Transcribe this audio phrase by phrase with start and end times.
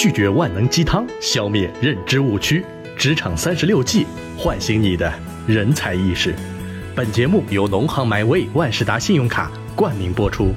[0.00, 2.64] 拒绝万能鸡汤，消灭认知误区。
[2.96, 5.12] 职场三十六计，唤醒你的
[5.46, 6.34] 人才意识。
[6.94, 10.54] 本节目由农行 MyWay 万事达信用卡冠名播出。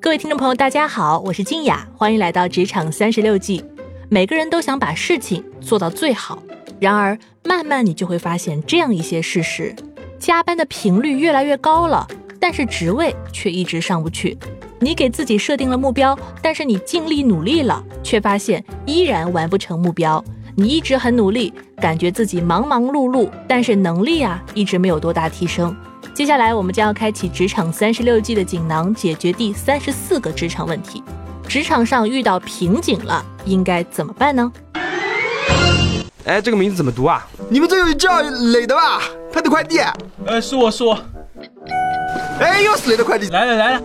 [0.00, 3.64] 各位听众朋友，大家好，我是静雅，欢迎来到职场三十六计。
[4.08, 6.40] 每个人都想把事情做到最好，
[6.78, 9.74] 然而慢慢你就会发现这样一些事实：
[10.20, 12.06] 加班的频率越来越高了，
[12.38, 14.38] 但是职位却一直上不去。
[14.80, 20.24] 你给自己设定了目标，但是你尽力努力了，却发现依然完不成目标。
[20.54, 25.74] 你一直很努力，感觉自己忙忙碌碌，但是能力啊一直没有多大提升。
[26.14, 31.02] 接下来我们将要开启职场三十六计的锦囊，解决第三十四个职场问题。
[31.48, 34.52] 职场上遇到瓶颈了，应该怎么办呢？
[36.24, 37.26] 哎，这个名字怎么读啊？
[37.48, 39.00] 你们这有叫磊的吧？
[39.32, 39.80] 他的快递。
[40.26, 40.98] 呃，是我是我。
[42.40, 43.82] 哎，又是磊的快递，来了来了。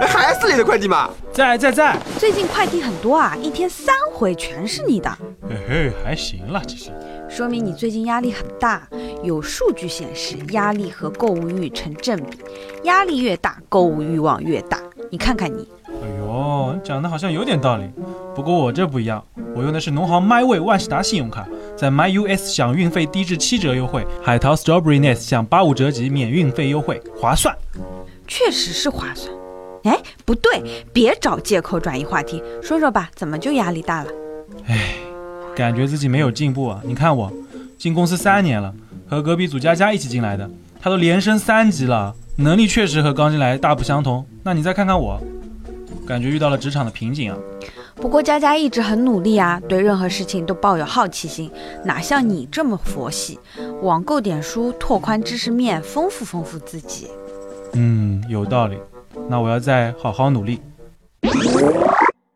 [0.00, 1.08] 哎，还是你的快递吗？
[1.32, 1.96] 在在在。
[2.18, 5.10] 最近快递很多啊，一天三回全是你的。
[5.48, 6.90] 嘿嘿，还行了，其实。
[7.28, 8.86] 说明你最近压力很大。
[9.22, 12.38] 有数据显示，压力和购物欲成正比，
[12.84, 14.78] 压力越大，购物欲望越大。
[15.10, 15.66] 你看看你。
[15.88, 17.90] 哎呦，讲的好像有点道理。
[18.34, 27.56] 不过我这不一样，我用的是农行 MyWay 万事达信用卡，在 MyUS 享运费低至七折优惠，海淘 Strawberry Nest 享八五折及免运费优惠，划算。
[28.28, 29.34] 确实是划算。
[29.86, 34.10] 哎，不对，别找借口转移话题，说说吧，怎么就压力大了？
[34.66, 34.94] 哎，
[35.54, 36.80] 感觉自己没有进步啊！
[36.84, 37.32] 你看我
[37.78, 38.74] 进公司三年了，
[39.08, 44.26] 和隔壁组佳佳一起进来的，她都连升三级了，能力确实和刚进来大不相同。
[44.42, 45.20] 那你再看看我，
[46.06, 47.38] 感觉遇到了职场的瓶颈啊。
[47.94, 51.50] 不过佳佳一直很努力啊，对任何事情都抱有好奇心，
[51.84, 53.38] 哪像你这么佛系，
[53.82, 57.06] 网购点书，拓宽知识面，丰富丰富自己。
[57.72, 58.76] 嗯，有道理。
[59.28, 60.60] 那我要再好好努力。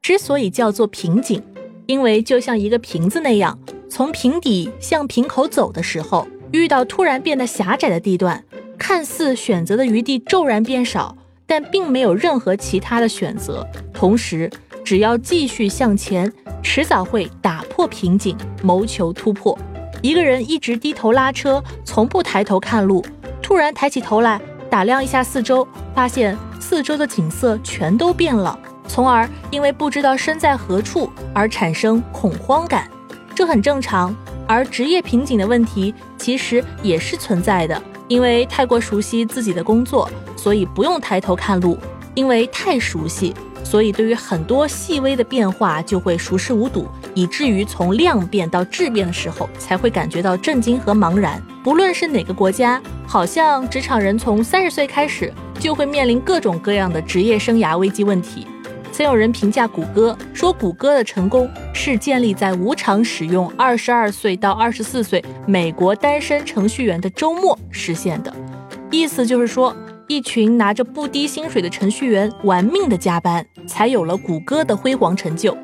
[0.02, 1.42] 之所以叫做瓶颈，
[1.86, 8.44] 因为就像一个瓶子那样，从瓶底向瓶口走的时候，遇到突然变得狭窄的地段，
[8.76, 13.66] 看似选择的余地骤然变少，但并没有任何其他的选择。
[13.92, 14.50] 同时，
[14.84, 16.32] 只要继续向前，
[16.62, 19.56] 迟早会打破瓶颈，谋求突破。
[20.02, 23.04] 一个人一直低头拉车，从不抬头看路，
[23.40, 24.40] 突然抬起头来。
[24.70, 26.36] 打量一下四周，发现
[26.70, 32.88] 四周的景色全都变了，从而因为不知道身在何处而产生恐慌感，
[33.34, 34.14] 这很正常。
[34.46, 41.76] 而职业瓶颈的问题其实也是存在的，因为太过熟悉自己的工作，所以不用抬头看路；
[42.14, 46.86] 因为太熟悉，所以对于很多细微的变化就会熟视无睹。
[47.16, 51.42] 以至于从量变到质变的时候，才会感觉到震惊和茫然。
[51.64, 58.46] 不论是哪个国家，好像职场人从三十岁开始就会面临各种各样的职业生涯危机问题。
[58.90, 68.34] 曾有人评价谷歌说，谷歌的成功是建立在无偿使用二十二岁到二十四岁美国单身程序员的周末实现的。
[68.90, 69.74] 意思就是说，
[70.08, 75.56] 一群拿着不低薪水的程序员玩命的加班，才有了谷歌的辉煌成就。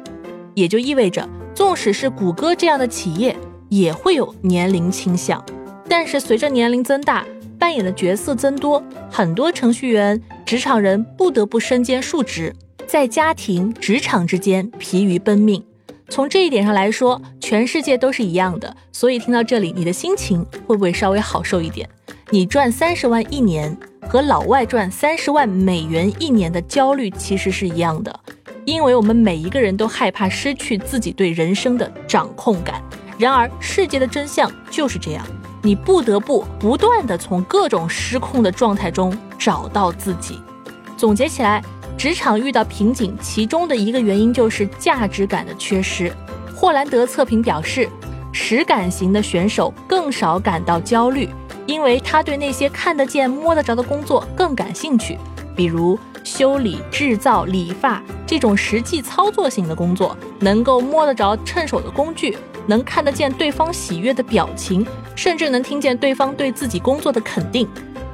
[0.54, 3.36] 也就意味着，纵使是谷歌这样的企业，
[3.68, 5.44] 也会有年龄倾向。
[5.88, 7.24] 但是随着年龄增大，
[7.58, 12.54] 扮演的角色增多，很多程序员、职场人不得不身兼数职，
[12.86, 15.64] 在家庭、职场之间疲于奔命。
[16.08, 18.76] 从这一点上来说，全世界都是一样的。
[18.92, 21.88] 所以听到这里，你的心情会不会稍微好受一点？
[22.30, 23.76] 你赚三十万一年，
[24.08, 28.20] 和老外赚三十万美元一年的焦虑其实是一样的。
[28.64, 32.82] 因为我们每一个人都害怕失去自己对人生的掌控感，
[33.16, 35.24] 然而世界的真相就是这样，
[35.66, 40.40] 你不得不不断的从各种失控的状态中找到自己。
[40.96, 41.60] 总结起来，
[41.98, 46.12] 职场遇到瓶颈，其中的一个原因就是价值感的缺失。
[46.54, 47.88] 霍兰德测评表示，
[48.30, 51.28] 实感型的选手更少感到焦虑，
[51.66, 55.18] 因为他对那些看得见、摸得着的工作更感兴趣，
[55.56, 55.98] 比如。
[56.24, 62.36] 修理、制造、理发这种实际操作型的工作，能够摸得着、趁手的工具，
[62.66, 67.68] 能看得见对方喜悦的表情，甚至能听见对方对自己工作的肯定。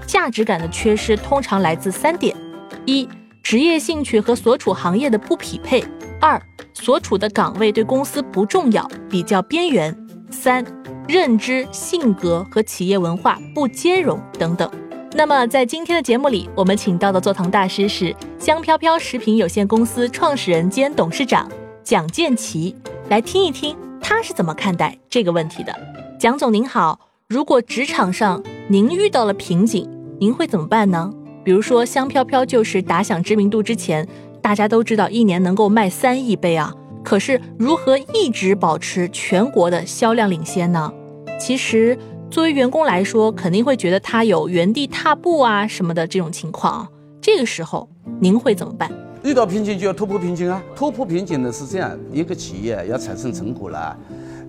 [0.06, 2.36] 价值感的缺失通常来自三点：
[2.84, 3.08] 一、
[3.42, 5.82] 职业兴趣和所处行业的不匹配；
[6.20, 6.40] 二、
[6.74, 9.94] 所处的岗位对公司不重要，比较边缘；
[10.30, 10.64] 三、
[11.08, 14.70] 认知、性格和企业文化不兼容等等。
[15.14, 21.50] 那么，在今天的节目里，我们请到的座堂大师是香飘飘食品有限公司创始人兼董事长
[21.84, 22.74] 蒋建奇，
[23.08, 25.72] 来听一听他是怎么看待这个问题的。
[26.18, 29.88] 蒋总您好，如果职场上您遇到了瓶颈，
[30.18, 31.10] 您会怎么办呢？
[31.44, 34.06] 比如说，香飘飘就是打响知名度之前，
[34.40, 40.92] 大家都知道一年能够卖三亿杯啊，可是如何一直保持全国的销量领先呢？
[41.40, 41.98] 其实
[42.30, 46.88] 作为员工来说，肯定会觉得他有原地踏步啊什么的这种情况啊。
[47.20, 47.88] 这个时候
[48.20, 48.90] 您会怎么办？
[49.22, 50.60] 遇到瓶颈就要突破瓶颈啊！
[50.74, 53.96] 突破瓶颈呢是这样，一个企业要产生成果了，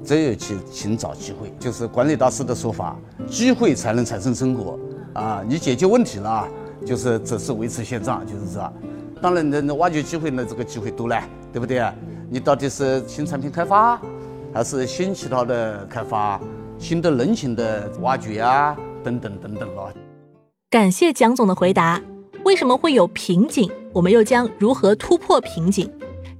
[0.03, 2.97] 只有去寻找机会，就是管理大师的说法，
[3.27, 4.79] 机会才能产生成果
[5.13, 5.43] 啊！
[5.47, 6.47] 你解决问题了，
[6.83, 8.73] 就是只是维持现状，就是这。
[9.21, 11.21] 当然，能挖掘机会呢，这个机会多嘞，
[11.51, 11.93] 对不对啊？
[12.27, 14.01] 你到底是新产品开发，
[14.51, 16.41] 还是新渠道的开发，
[16.79, 19.93] 新的人群的挖掘啊，等等等等了。
[20.71, 22.01] 感谢蒋总的回答。
[22.43, 23.69] 为什么会有瓶颈？
[23.93, 25.89] 我们又将如何突破瓶颈？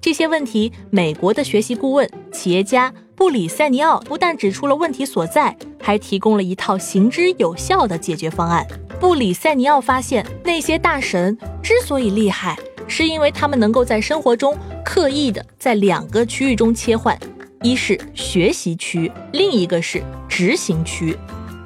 [0.01, 8.67] 这些问题，美国的学习顾问、企业家布里塞尼奥不但指出了问题所在，还提供了一套行之有效的解决方案。
[8.99, 17.17] 布里塞尼奥发现，那些大神之所以厉害，是因为他们能够在生活中刻意的在两个区域中切换：
[17.61, 21.17] 一是学习区，另一个是执行区。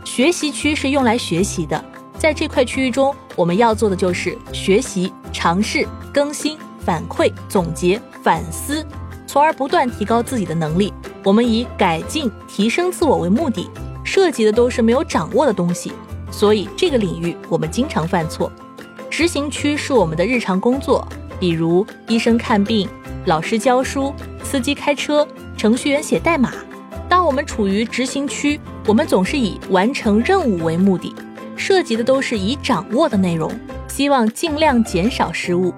[0.05, 1.83] 学习区是用来学习的。
[2.17, 8.85] 在这块区域中，我们要做的就是学习、尝试、更新、反馈、总结、反思，
[9.27, 10.91] 从而不断提高自己的能力。
[11.23, 13.69] 我们以改进、提升自我为目的，
[14.03, 15.91] 涉及的都是没有掌握的东西，
[16.31, 18.51] 所以这个领域我们经常犯错。
[19.09, 21.07] 执行区是我们的日常工作，
[21.39, 22.89] 比如医生看病、
[23.25, 24.13] 老师教书、
[24.43, 26.53] 司机开车、程序员写代码。
[27.09, 31.13] 当我们处于执行区，我们总是以完成任务为目的。
[31.57, 33.51] 涉及的都是已掌握的内容，
[33.87, 35.73] 希望尽量减少失误。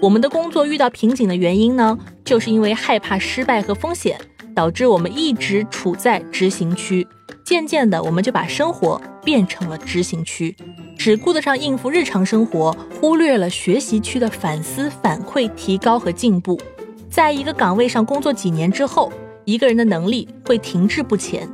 [0.00, 4.18] 我们的工作遇到瓶颈的原因呢，就是因为害怕失败和风险，
[4.54, 7.06] 导致我们一直处在执行区。
[7.44, 10.56] 渐渐的，我们就把生活变成了执行区，
[10.96, 16.60] 只顾得上应付日常生活，忽略了学习区的反思、反馈、提高和进步。
[17.10, 19.12] 在一个岗位上工作几年之后，
[19.44, 21.48] 一个人的能力会停滞不前。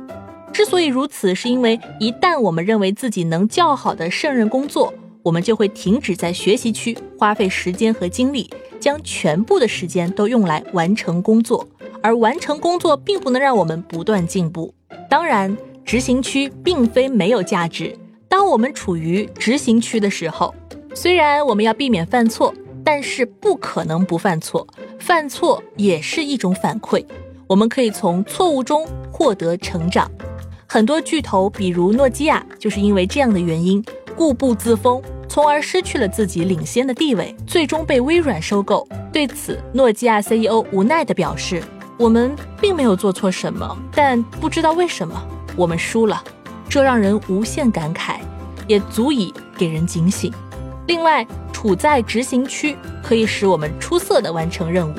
[0.57, 8.49] 之所以如此，是因为一旦我们认为自己能较好的胜任工作，我们就会停止在学习区花费时间和精力，
[8.79, 11.67] 将全部的时间都用来完成工作。
[12.01, 14.73] 而完成工作并不能让我们不断进步。
[15.07, 15.55] 当然，
[15.85, 17.95] 执行区并非没有价值。
[18.27, 20.55] 当我们处于执行区的时候，
[20.95, 22.51] 虽然我们要避免犯错，
[22.83, 24.67] 但是不可能不犯错。
[24.97, 27.05] 犯错也是一种反馈，
[27.45, 30.11] 我们可以从错误中获得成长。
[30.69, 33.81] 很多巨头，比如诺基亚，就是因为这样的原因，
[34.17, 38.85] 固步自封，从而失去了自己领先的地位，最终被微软收购。
[39.13, 41.63] 对此，诺基亚 CEO 无奈地表示
[41.97, 45.15] ：“我们并没有做错什么，但不知道为什么
[45.55, 46.21] 我们输了。”
[46.67, 48.17] 这让人无限感慨，
[48.67, 50.33] 也足以给人警醒。
[50.85, 54.93] 另外，处在执行区可以使我们出色地完成任务。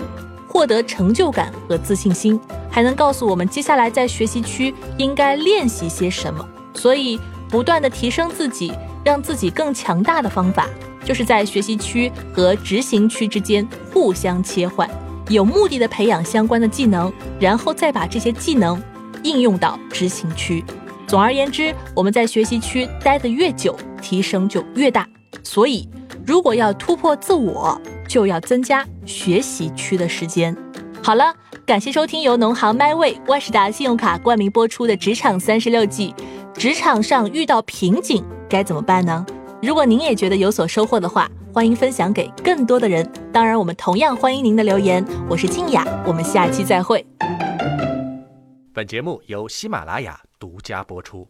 [0.59, 2.37] 获得成就感和自信心，
[2.69, 6.45] 还能告诉我们接下来在学习区应该练习些什么。
[6.75, 7.17] 所以，
[7.49, 8.73] 不断的提升自己，
[9.05, 10.67] 让自己更强大的方法，
[11.05, 14.91] 就是在学习区和执行区之间互相切换，
[15.29, 18.83] 有目的的培养相关的技能，然后再把这些技能
[19.23, 20.65] 应用到执行区。
[21.07, 25.07] 总而言之，我们在学习区待得越久，提升就越大。
[25.45, 25.89] 所以，
[26.27, 30.57] 如果要突破自我，就要增加学习区的时间。
[31.01, 31.33] 好了，
[31.65, 36.13] 感谢收听由农行 MyWay 万事达信用卡冠名播出的《职场三十六计》。
[36.59, 39.25] 职场上遇到瓶颈该怎么办呢？
[39.63, 43.09] 如果您也觉得有所收获的话，欢迎分享给更多的人。
[43.33, 45.05] 当然，我们同样欢迎您的留言。
[45.29, 47.07] 我是静雅，我们下期再会。
[48.73, 51.29] 本节目由喜马拉雅独家播出。